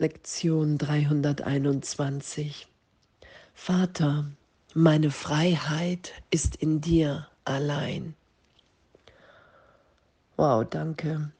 Lektion 0.00 0.78
321. 0.78 2.68
Vater, 3.52 4.30
meine 4.72 5.10
Freiheit 5.10 6.12
ist 6.30 6.54
in 6.54 6.80
dir 6.80 7.26
allein. 7.44 8.14
Wow, 10.36 10.64
danke. 10.70 11.32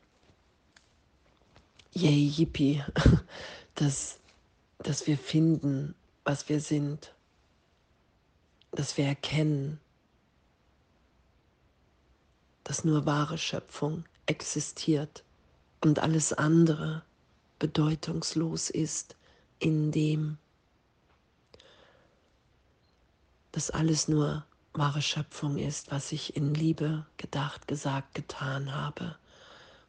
Yay, 1.93 2.33
yippie, 2.37 2.83
dass, 3.77 4.18
dass 4.79 5.06
wir 5.06 5.18
finden, 5.18 5.95
was 6.25 6.48
wir 6.48 6.61
sind, 6.61 7.14
dass 8.72 8.96
wir 8.96 9.04
erkennen, 9.06 9.79
dass 12.64 12.82
nur 12.82 13.06
wahre 13.06 13.38
Schöpfung 13.38 14.04
existiert 14.27 15.22
und 15.80 16.00
alles 16.00 16.32
andere 16.32 17.02
bedeutungslos 17.59 18.70
ist 18.70 19.16
in 19.58 19.90
dem, 19.90 20.39
dass 23.53 23.71
alles 23.71 24.08
nur 24.08 24.44
wahre 24.72 25.03
Schöpfung 25.03 25.58
ist, 25.58 25.90
was 25.90 26.13
ich 26.13 26.36
in 26.36 26.54
Liebe 26.54 27.04
gedacht, 27.16 27.66
gesagt, 27.66 28.14
getan 28.14 28.75
habe. 28.75 29.16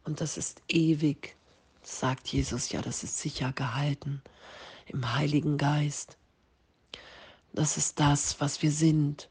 Und 0.03 0.21
das 0.21 0.37
ist 0.37 0.61
ewig, 0.67 1.35
sagt 1.83 2.27
Jesus, 2.29 2.71
ja, 2.71 2.81
das 2.81 3.03
ist 3.03 3.19
sicher 3.19 3.51
gehalten 3.53 4.21
im 4.87 5.13
Heiligen 5.13 5.57
Geist. 5.57 6.17
Das 7.53 7.77
ist 7.77 7.99
das, 7.99 8.39
was 8.41 8.61
wir 8.61 8.71
sind. 8.71 9.29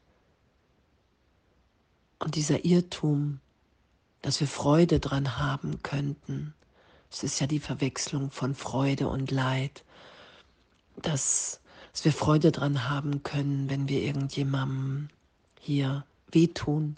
Und 2.19 2.35
dieser 2.35 2.65
Irrtum, 2.65 3.39
dass 4.21 4.39
wir 4.39 4.47
Freude 4.47 4.99
dran 4.99 5.37
haben 5.37 5.81
könnten, 5.83 6.53
es 7.11 7.23
ist 7.23 7.39
ja 7.39 7.47
die 7.47 7.59
Verwechslung 7.59 8.31
von 8.31 8.55
Freude 8.55 9.07
und 9.07 9.31
Leid, 9.31 9.83
dass, 10.97 11.59
dass 11.91 12.05
wir 12.05 12.13
Freude 12.13 12.51
dran 12.51 12.89
haben 12.89 13.23
können, 13.23 13.69
wenn 13.69 13.87
wir 13.87 14.01
irgendjemandem 14.01 15.09
hier 15.59 16.05
wehtun, 16.31 16.97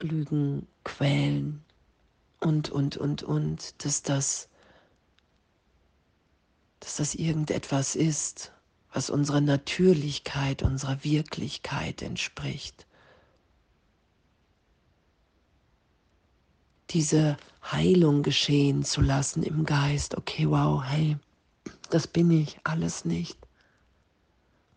Lügen, 0.00 0.66
quälen 0.84 1.64
und, 2.40 2.70
und, 2.70 2.96
und, 2.96 3.22
und, 3.22 3.84
dass 3.84 4.02
das, 4.02 4.48
dass 6.80 6.96
das 6.96 7.14
irgendetwas 7.14 7.96
ist, 7.96 8.52
was 8.92 9.10
unserer 9.10 9.40
Natürlichkeit, 9.40 10.62
unserer 10.62 11.02
Wirklichkeit 11.04 12.02
entspricht. 12.02 12.86
Diese 16.90 17.36
Heilung 17.70 18.22
geschehen 18.22 18.84
zu 18.84 19.00
lassen 19.00 19.42
im 19.42 19.64
Geist. 19.64 20.16
Okay, 20.16 20.48
wow, 20.48 20.82
hey, 20.84 21.16
das 21.90 22.06
bin 22.06 22.30
ich 22.30 22.58
alles 22.64 23.04
nicht. 23.04 23.38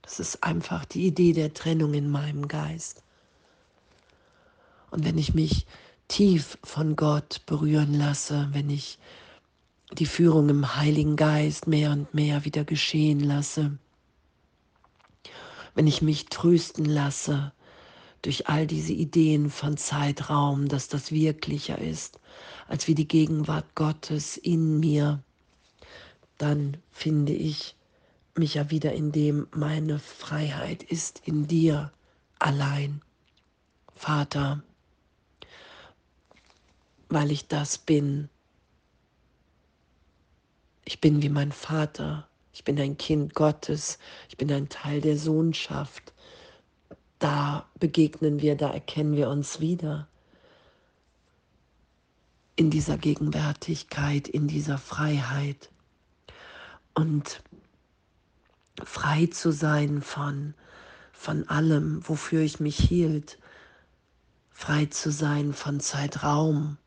Das 0.02 0.20
ist 0.20 0.44
einfach 0.44 0.86
die 0.86 1.06
Idee 1.06 1.34
der 1.34 1.54
Trennung 1.54 1.94
in 1.94 2.10
meinem 2.10 2.48
Geist. 2.48 3.04
Und 4.90 5.04
wenn 5.04 5.18
ich 5.18 5.34
mich 5.34 5.66
tief 6.08 6.58
von 6.64 6.96
Gott 6.96 7.42
berühren 7.46 7.94
lasse, 7.94 8.48
wenn 8.54 8.70
ich 8.70 9.00
die 9.92 10.06
Führung 10.06 10.48
im 10.50 10.76
Heiligen 10.76 11.18
Geist 11.18 11.68
mehr 11.68 11.92
und 11.92 12.14
mehr 12.14 12.46
wieder 12.46 12.64
geschehen 12.64 13.20
lasse, 13.20 13.78
wenn 15.76 15.88
ich 15.88 16.02
mich 16.02 16.28
trösten 16.28 16.86
lasse 16.86 17.52
durch 18.28 18.50
all 18.50 18.68
diese 18.68 18.92
Ideen 18.92 19.50
von 19.50 19.78
Zeitraum, 19.78 20.68
dass 20.68 20.90
das 20.90 21.14
wirklicher 21.14 21.78
ist, 21.78 22.20
als 22.68 22.86
wie 22.90 22.94
die 22.94 23.08
Gegenwart 23.08 23.74
Gottes 23.74 24.36
in 24.36 24.82
mir, 24.82 25.24
dann 26.38 26.76
finde 26.92 27.32
ich 27.32 27.78
mich 28.36 28.56
ja 28.56 28.70
wieder 28.70 28.92
in 28.92 29.14
dem, 29.14 29.48
meine 29.56 29.98
Freiheit 29.98 30.84
ist 30.84 31.22
in 31.24 31.48
dir 31.48 31.94
allein, 32.38 33.02
Vater, 33.96 34.62
weil 37.08 37.32
ich 37.32 37.48
das 37.48 37.78
bin. 37.78 38.28
Ich 40.84 41.00
bin 41.00 41.22
wie 41.22 41.30
mein 41.30 41.54
Vater, 41.54 42.28
ich 42.52 42.66
bin 42.66 42.78
ein 42.78 42.98
Kind 42.98 43.36
Gottes, 43.36 43.98
ich 44.28 44.36
bin 44.36 44.52
ein 44.52 44.68
Teil 44.68 45.00
der 45.00 45.18
Sohnschaft 45.18 46.12
da 47.20 47.68
begegnen 47.80 48.42
wir, 48.42 48.56
da 48.56 48.72
erkennen 48.72 49.16
wir 49.16 49.30
uns 49.30 49.60
wieder. 49.60 50.08
In 52.56 52.70
dieser 52.70 52.98
Gegenwärtigkeit, 52.98 54.28
in 54.28 54.48
dieser 54.48 54.78
Freiheit. 54.78 55.70
Und 56.94 57.44
frei 58.84 59.28
zu 59.28 59.52
sein 59.52 60.02
von, 60.02 60.54
von 61.12 61.48
allem, 61.50 62.08
wofür 62.08 62.42
ich 62.42 62.60
mich 62.60 62.78
hielt, 62.78 63.38
frei 64.52 64.86
zu 64.88 65.12
sein 65.12 65.54
von 65.54 65.80
Zeitraum, 65.80 66.78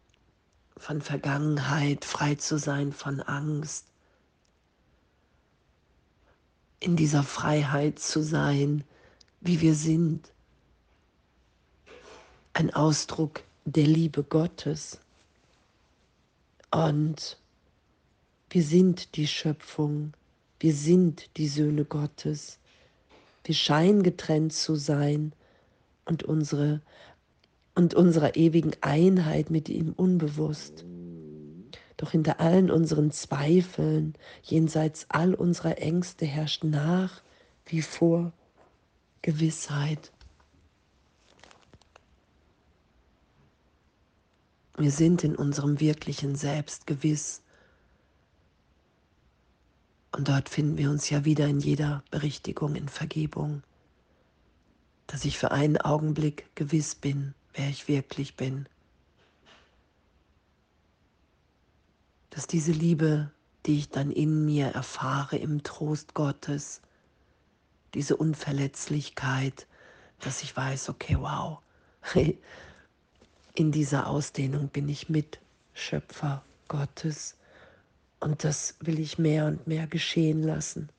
von 0.77 1.01
Vergangenheit, 1.01 2.05
frei 2.05 2.35
zu 2.35 2.59
sein 2.59 2.93
von 2.93 3.21
Angst, 3.21 3.87
in 6.81 6.97
dieser 6.97 7.23
Freiheit 7.23 7.99
zu 7.99 8.23
sein, 8.23 8.85
wie 9.41 9.61
wir 9.61 9.75
sind. 9.75 10.33
Ein 12.53 12.73
Ausdruck 12.75 13.43
der 13.65 13.87
Liebe 13.87 14.23
Gottes. 14.23 15.01
Und 16.71 17.39
wir 18.51 18.63
sind 18.63 19.17
die 19.17 19.27
Schöpfung, 19.27 20.13
wir 20.61 20.75
sind 20.75 21.37
die 21.37 21.49
Söhne 21.49 21.85
Gottes. 21.85 22.59
Wir 23.45 23.55
scheinen 23.55 24.03
getrennt 24.03 24.53
zu 24.53 24.75
sein 24.77 25.33
und 26.05 26.23
unsere 26.23 26.83
und 27.75 27.95
unserer 27.95 28.37
ewigen 28.37 28.73
Einheit 28.83 29.51
mit 29.51 29.69
ihm 29.69 29.93
unbewusst. 29.97 30.85
Doch 31.97 32.11
hinter 32.11 32.41
allen 32.41 32.71
unseren 32.71 33.11
Zweifeln, 33.11 34.15
jenseits 34.43 35.07
all 35.09 35.35
unserer 35.35 35.79
Ängste 35.79 36.27
herrscht 36.27 36.65
nach 36.65 37.23
wie 37.67 37.83
vor 37.83 38.33
Gewissheit. 39.23 40.13
Wir 44.79 44.91
sind 44.91 45.25
in 45.25 45.37
unserem 45.37 45.79
wirklichen 45.79 46.37
Selbst 46.37 46.87
gewiss. 46.87 47.43
Und 50.13 50.29
dort 50.29 50.49
finden 50.49 50.79
wir 50.79 50.91
uns 50.91 51.11
ja 51.11 51.27
wieder 51.27 51.47
in 51.47 51.61
jeder 51.61 52.03
Berichtigung, 52.11 52.75
in 52.77 52.89
Vergebung, 52.89 53.63
dass 55.07 55.27
ich 55.27 55.39
für 55.39 55.51
einen 55.51 55.77
Augenblick 55.77 56.49
gewiss 56.55 56.95
bin, 56.95 57.35
wer 57.53 57.69
ich 57.69 57.89
wirklich 57.89 58.37
bin. 58.37 58.67
Dass 62.31 62.47
diese 62.47 62.73
Liebe, 62.73 63.31
die 63.67 63.79
ich 63.79 63.91
dann 63.91 64.11
in 64.11 64.47
mir 64.47 64.69
erfahre 64.69 65.37
im 65.37 65.63
Trost 65.63 66.15
Gottes, 66.15 66.81
diese 67.95 68.17
Unverletzlichkeit, 68.17 69.67
dass 70.21 70.43
ich 70.43 70.57
weiß, 70.57 70.89
okay, 70.91 71.17
wow, 71.19 71.59
in 73.55 73.73
dieser 73.73 74.07
Ausdehnung 74.07 74.69
bin 74.69 74.89
ich 74.89 75.09
Mitschöpfer 75.09 76.45
Gottes. 76.69 77.37
Und 78.21 78.45
das 78.45 78.77
will 78.81 78.99
ich 78.99 79.19
mehr 79.19 79.47
und 79.47 79.67
mehr 79.67 79.87
geschehen 79.87 80.43
lassen. 80.43 80.91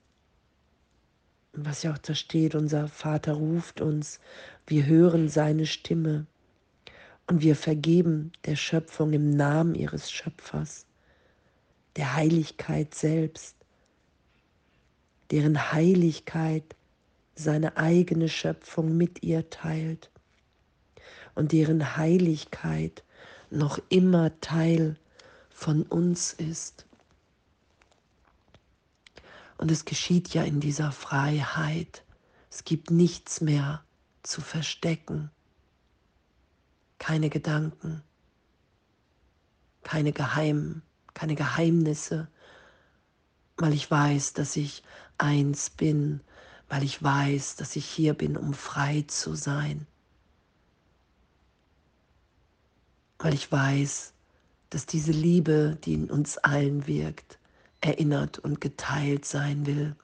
Was 1.54 1.84
ja 1.84 1.94
auch 1.94 1.98
da 1.98 2.16
steht, 2.16 2.56
unser 2.56 2.88
Vater 2.88 3.34
ruft 3.34 3.82
uns, 3.82 4.20
wir 4.68 4.86
hören 4.86 5.30
seine 5.30 5.66
Stimme. 5.66 6.26
Und 7.28 7.42
wir 7.42 7.56
vergeben 7.56 8.32
der 8.46 8.56
Schöpfung 8.56 9.14
im 9.14 9.36
Namen 9.36 9.76
ihres 9.76 10.12
Schöpfers, 10.12 10.86
der 11.96 12.16
Heiligkeit 12.16 12.96
selbst, 12.96 13.56
deren 15.30 15.72
Heiligkeit 15.72 16.76
seine 17.36 17.78
eigene 17.78 18.30
Schöpfung 18.30 18.96
mit 18.98 19.24
ihr 19.24 19.50
teilt 19.50 20.10
und 21.36 21.52
deren 21.52 21.98
Heiligkeit 21.98 23.04
noch 23.50 23.80
immer 23.90 24.40
Teil 24.42 24.98
von 25.50 25.84
uns 25.84 26.34
ist. 26.34 26.86
Und 29.58 29.70
es 29.70 29.86
geschieht 29.86 30.34
ja 30.34 30.44
in 30.44 30.60
dieser 30.60 30.92
Freiheit. 30.92 32.04
Es 32.50 32.64
gibt 32.64 32.90
nichts 32.90 33.42
mehr 33.42 33.84
zu 34.24 34.42
verstecken. 34.42 35.30
Keine 36.98 37.30
Gedanken, 37.30 38.04
keine 39.84 40.14
Geheimen, 40.14 40.82
keine 41.14 41.36
Geheimnisse, 41.36 42.28
weil 43.58 43.74
ich 43.74 43.90
weiß, 43.90 44.34
dass 44.34 44.56
ich 44.56 44.84
eins 45.18 45.70
bin 45.70 46.22
weil 46.72 46.84
ich 46.84 47.04
weiß, 47.04 47.58
dass 47.58 47.76
ich 47.76 47.86
hier 47.86 48.14
bin, 48.14 48.38
um 48.38 48.54
frei 48.54 49.04
zu 49.06 49.36
sein. 49.36 49.86
Weil 53.20 53.34
ich 53.34 53.52
weiß, 53.52 54.14
dass 54.70 54.86
diese 54.86 55.12
Liebe, 55.12 55.78
die 55.84 55.96
in 55.96 56.10
uns 56.10 56.38
allen 56.38 56.88
wirkt, 56.88 57.40
erinnert 57.82 58.40
und 58.40 58.62
geteilt 58.62 59.26
sein 59.26 59.66
will, 59.66 59.98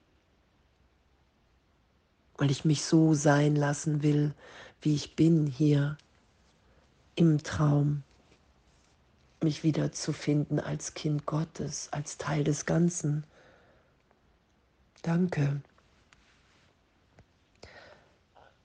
weil 2.35 2.51
ich 2.51 2.65
mich 2.65 2.83
so 2.83 3.13
sein 3.13 3.55
lassen 3.55 4.03
will, 4.03 4.33
wie 4.81 4.93
ich 4.93 5.15
bin 5.15 5.47
hier 5.47 5.97
im 7.15 7.41
Traum, 7.43 8.03
mich 9.41 9.63
wieder 9.63 9.93
zu 9.93 10.11
finden 10.11 10.59
als 10.59 10.95
Kind 10.95 11.25
Gottes, 11.25 11.87
als 11.93 12.17
Teil 12.17 12.43
des 12.43 12.65
Ganzen. 12.65 13.23
Danke. 15.01 15.61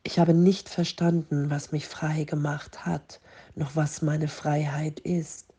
Ich 0.05 0.19
habe 0.19 0.35
nicht 0.35 0.69
verstanden, 0.69 1.49
was 1.49 1.71
mich 1.71 1.87
frei 1.87 2.25
gemacht 2.25 2.85
hat, 2.85 3.21
noch 3.55 3.77
was 3.77 4.03
meine 4.03 4.27
Freiheit 4.27 4.99
ist, 4.99 5.55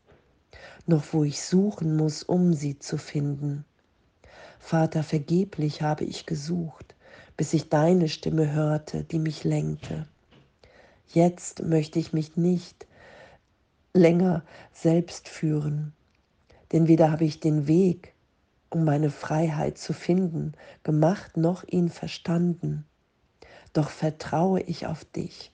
noch 0.86 1.02
wo 1.12 1.24
ich 1.24 1.40
suchen 1.42 1.96
muss, 1.96 2.22
um 2.22 2.52
sie 2.52 2.78
zu 2.78 2.98
finden. 2.98 3.64
Vater, 4.58 5.02
vergeblich 5.02 5.80
habe 5.80 6.04
ich 6.04 6.26
gesucht, 6.26 6.94
bis 7.38 7.54
ich 7.54 7.70
deine 7.70 8.06
Stimme 8.10 8.52
hörte, 8.52 9.02
die 9.04 9.18
mich 9.18 9.44
lenkte. 9.44 10.06
Jetzt 11.08 11.62
möchte 11.62 11.98
ich 11.98 12.12
mich 12.12 12.36
nicht 12.36 12.86
länger 13.94 14.44
selbst 14.74 15.26
führen, 15.26 15.94
denn 16.72 16.86
weder 16.86 17.10
habe 17.10 17.24
ich 17.24 17.40
den 17.40 17.66
Weg, 17.66 18.12
um 18.68 18.84
meine 18.84 19.08
Freiheit 19.08 19.78
zu 19.78 19.94
finden, 19.94 20.52
gemacht 20.82 21.38
noch 21.38 21.64
ihn 21.66 21.88
verstanden 21.88 22.84
doch 23.74 23.90
vertraue 23.90 24.60
ich 24.60 24.86
auf 24.86 25.04
dich. 25.04 25.52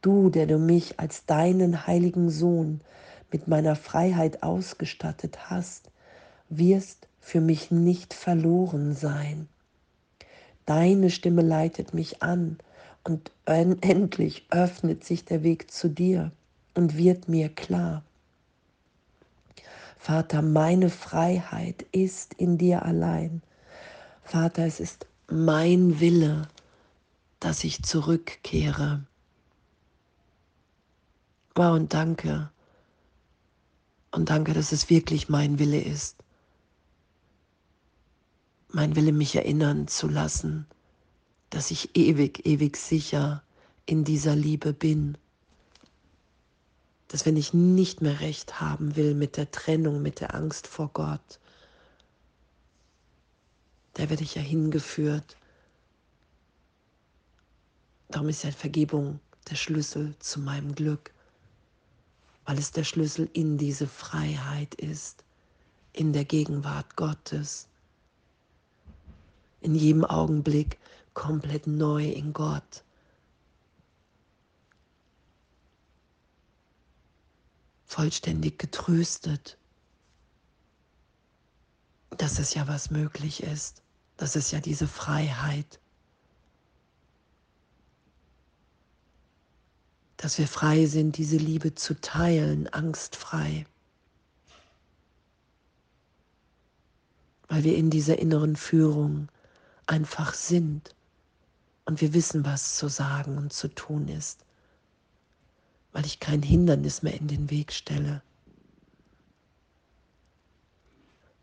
Du, 0.00 0.30
der 0.30 0.46
du 0.46 0.58
mich 0.58 0.98
als 0.98 1.26
deinen 1.26 1.86
heiligen 1.86 2.30
Sohn 2.30 2.80
mit 3.30 3.48
meiner 3.48 3.76
Freiheit 3.76 4.42
ausgestattet 4.42 5.50
hast, 5.50 5.90
wirst 6.48 7.06
für 7.20 7.40
mich 7.40 7.70
nicht 7.70 8.14
verloren 8.14 8.94
sein. 8.94 9.48
Deine 10.64 11.10
Stimme 11.10 11.42
leitet 11.42 11.92
mich 11.94 12.22
an 12.22 12.58
und 13.04 13.30
endlich 13.44 14.46
öffnet 14.50 15.04
sich 15.04 15.24
der 15.24 15.42
Weg 15.42 15.70
zu 15.70 15.88
dir 15.88 16.32
und 16.74 16.96
wird 16.96 17.28
mir 17.28 17.48
klar. 17.48 18.02
Vater, 19.98 20.40
meine 20.40 20.88
Freiheit 20.88 21.84
ist 21.92 22.34
in 22.34 22.56
dir 22.56 22.84
allein. 22.84 23.42
Vater, 24.22 24.64
es 24.64 24.80
ist 24.80 25.06
mein 25.28 26.00
Wille, 26.00 26.48
dass 27.40 27.64
ich 27.64 27.82
zurückkehre. 27.82 29.04
Wow, 31.54 31.74
und 31.74 31.92
danke. 31.94 32.50
Und 34.12 34.28
danke, 34.28 34.52
dass 34.52 34.72
es 34.72 34.90
wirklich 34.90 35.28
mein 35.28 35.58
Wille 35.58 35.80
ist. 35.80 36.16
Mein 38.68 38.94
Wille, 38.94 39.12
mich 39.12 39.34
erinnern 39.34 39.88
zu 39.88 40.06
lassen, 40.06 40.66
dass 41.48 41.70
ich 41.70 41.96
ewig, 41.96 42.46
ewig 42.46 42.76
sicher 42.76 43.42
in 43.86 44.04
dieser 44.04 44.36
Liebe 44.36 44.72
bin. 44.72 45.16
Dass 47.08 47.26
wenn 47.26 47.36
ich 47.36 47.54
nicht 47.54 48.02
mehr 48.02 48.20
recht 48.20 48.60
haben 48.60 48.94
will 48.94 49.14
mit 49.14 49.36
der 49.36 49.50
Trennung, 49.50 50.02
mit 50.02 50.20
der 50.20 50.34
Angst 50.34 50.66
vor 50.66 50.90
Gott, 50.92 51.40
da 53.94 54.08
werde 54.08 54.22
ich 54.22 54.36
ja 54.36 54.42
hingeführt 54.42 55.36
Darum 58.10 58.28
ist 58.28 58.44
ja 58.44 58.50
Vergebung 58.50 59.20
der 59.48 59.56
Schlüssel 59.56 60.14
zu 60.18 60.40
meinem 60.40 60.74
Glück, 60.74 61.12
weil 62.44 62.58
es 62.58 62.72
der 62.72 62.84
Schlüssel 62.84 63.28
in 63.32 63.56
diese 63.58 63.86
Freiheit 63.86 64.74
ist, 64.74 65.24
in 65.92 66.12
der 66.12 66.24
Gegenwart 66.24 66.96
Gottes, 66.96 67.68
in 69.60 69.74
jedem 69.74 70.04
Augenblick 70.04 70.78
komplett 71.14 71.66
neu 71.66 72.10
in 72.10 72.32
Gott. 72.32 72.84
vollständig 77.90 78.56
getröstet, 78.58 79.58
dass 82.10 82.38
es 82.38 82.54
ja 82.54 82.68
was 82.68 82.90
möglich 82.90 83.42
ist, 83.42 83.82
dass 84.16 84.36
es 84.36 84.52
ja 84.52 84.60
diese 84.60 84.86
Freiheit 84.86 85.80
dass 90.20 90.36
wir 90.36 90.46
frei 90.46 90.84
sind, 90.84 91.16
diese 91.16 91.38
Liebe 91.38 91.74
zu 91.74 91.98
teilen, 91.98 92.68
angstfrei. 92.68 93.64
Weil 97.48 97.64
wir 97.64 97.74
in 97.74 97.88
dieser 97.88 98.18
inneren 98.18 98.54
Führung 98.54 99.28
einfach 99.86 100.34
sind 100.34 100.94
und 101.86 102.02
wir 102.02 102.12
wissen, 102.12 102.44
was 102.44 102.76
zu 102.76 102.88
sagen 102.88 103.38
und 103.38 103.54
zu 103.54 103.68
tun 103.68 104.08
ist, 104.08 104.44
weil 105.92 106.04
ich 106.04 106.20
kein 106.20 106.42
Hindernis 106.42 107.02
mehr 107.02 107.14
in 107.14 107.26
den 107.26 107.48
Weg 107.48 107.72
stelle, 107.72 108.20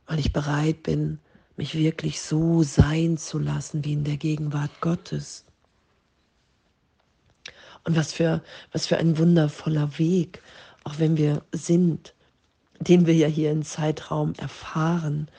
weil 0.06 0.19
ich 0.19 0.31
bereit 0.31 0.83
bin, 0.83 1.18
mich 1.56 1.73
wirklich 1.73 2.21
so 2.21 2.62
sein 2.62 3.18
zu 3.18 3.39
lassen 3.39 3.83
wie 3.83 3.94
in 3.94 4.03
der 4.03 4.18
Gegenwart 4.18 4.81
Gottes. 4.81 5.46
Und 7.88 7.95
was 7.95 8.12
für, 8.12 8.42
was 8.74 8.86
für 8.86 8.98
ein 8.98 9.18
wundervoller 9.18 9.98
Weg, 9.98 10.42
auch 10.84 11.00
wenn 11.00 11.16
wir 11.16 11.42
sind, 11.54 12.13
den 12.81 13.06
wir 13.07 13.13
ja 13.13 13.28
hier 13.28 13.50
im 13.50 13.63
Zeitraum 13.63 14.34
erfahren, 14.38 15.30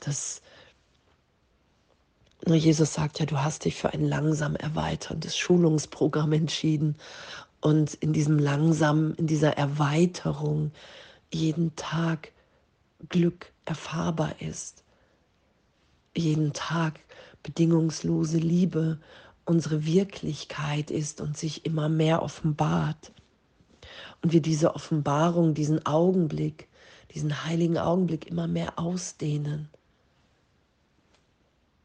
dass 0.00 0.42
Jesus 2.44 2.92
sagt 2.92 3.20
ja, 3.20 3.26
du 3.26 3.38
hast 3.38 3.66
dich 3.66 3.76
für 3.76 3.92
ein 3.92 4.04
langsam 4.04 4.56
erweiterndes 4.56 5.38
Schulungsprogramm 5.38 6.32
entschieden 6.32 6.96
und 7.60 7.94
in 7.94 8.12
diesem 8.12 8.36
langsam, 8.36 9.14
in 9.14 9.28
dieser 9.28 9.56
Erweiterung 9.56 10.72
jeden 11.32 11.76
Tag 11.76 12.32
Glück 13.10 13.52
erfahrbar 13.64 14.34
ist, 14.40 14.82
jeden 16.16 16.52
Tag 16.52 16.98
bedingungslose 17.44 18.38
Liebe 18.38 18.98
unsere 19.44 19.84
Wirklichkeit 19.84 20.90
ist 20.90 21.20
und 21.20 21.36
sich 21.36 21.64
immer 21.64 21.88
mehr 21.88 22.22
offenbart. 22.22 23.12
Und 24.22 24.32
wir 24.32 24.40
diese 24.40 24.74
Offenbarung, 24.74 25.54
diesen 25.54 25.84
Augenblick, 25.84 26.68
diesen 27.14 27.44
heiligen 27.44 27.78
Augenblick 27.78 28.26
immer 28.26 28.46
mehr 28.46 28.78
ausdehnen. 28.78 29.68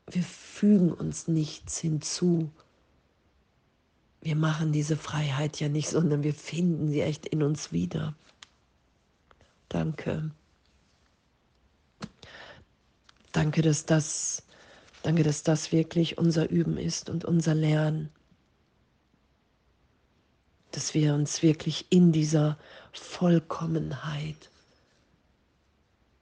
Wir 0.10 0.24
fügen 0.24 0.94
uns 0.94 1.28
nichts 1.28 1.80
hinzu. 1.80 2.50
Wir 4.22 4.36
machen 4.36 4.72
diese 4.72 4.96
Freiheit 4.96 5.60
ja 5.60 5.68
nicht, 5.68 5.90
sondern 5.90 6.24
wir 6.24 6.34
finden 6.34 6.90
sie 6.90 7.02
echt 7.02 7.26
in 7.26 7.44
uns 7.44 7.72
wieder. 7.72 8.16
Danke. 9.70 10.32
Danke, 13.32 13.62
dass 13.62 13.86
das 13.86 14.44
Danke, 15.04 15.24
dass 15.24 15.44
das 15.44 15.72
wirklich 15.72 16.18
unser 16.18 16.50
Üben 16.50 16.78
ist 16.78 17.10
und 17.10 17.24
unser 17.26 17.56
Lernen. 17.56 18.10
Dass 20.72 20.94
wir 20.94 21.14
uns 21.14 21.42
wirklich 21.42 21.86
in 21.90 22.12
dieser 22.12 22.58
Vollkommenheit 22.92 24.50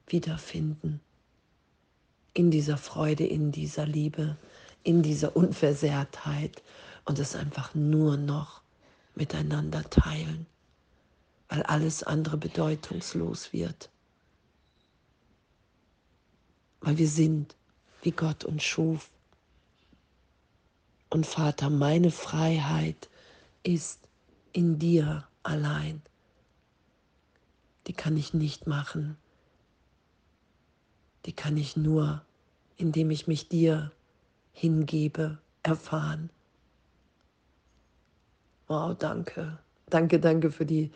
wiederfinden. 0.06 1.00
In 2.32 2.50
dieser 2.50 2.76
Freude, 2.76 3.26
in 3.26 3.50
dieser 3.50 3.86
Liebe, 3.86 4.36
in 4.82 5.02
dieser 5.02 5.34
Unversehrtheit 5.34 6.62
und 7.04 7.18
es 7.18 7.34
einfach 7.34 7.74
nur 7.74 8.16
noch 8.16 8.62
miteinander 9.14 9.88
teilen, 9.90 10.46
weil 11.48 11.62
alles 11.64 12.02
andere 12.02 12.36
bedeutungslos 12.36 13.52
wird. 13.52 13.90
Weil 16.80 16.98
wir 16.98 17.08
sind 17.08 17.56
wie 18.06 18.12
Gott 18.12 18.44
uns 18.44 18.62
schuf. 18.62 19.10
Und 21.10 21.26
Vater, 21.26 21.70
meine 21.70 22.12
Freiheit 22.12 23.10
ist 23.64 24.08
in 24.52 24.78
dir 24.78 25.26
allein. 25.42 26.00
Die 27.88 27.92
kann 27.92 28.16
ich 28.16 28.32
nicht 28.32 28.68
machen. 28.68 29.16
Die 31.24 31.32
kann 31.32 31.56
ich 31.56 31.76
nur, 31.76 32.24
indem 32.76 33.10
ich 33.10 33.26
mich 33.26 33.48
dir 33.48 33.90
hingebe, 34.52 35.38
erfahren. 35.64 36.30
Wow, 38.68 38.96
danke. 38.96 39.58
Danke, 39.86 40.20
danke 40.20 40.52
für 40.52 40.64
die 40.64 40.92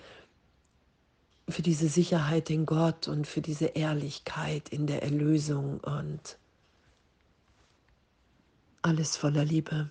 für 1.49 1.62
diese 1.62 1.88
Sicherheit 1.88 2.49
in 2.50 2.64
Gott 2.64 3.09
und 3.09 3.26
für 3.26 3.40
diese 3.40 3.67
Ehrlichkeit 3.67 4.69
in 4.69 4.87
der 4.87 5.02
Erlösung 5.02 5.81
und 5.81 6.38
alles 8.83 9.17
voller 9.17 9.45
Liebe. 9.45 9.91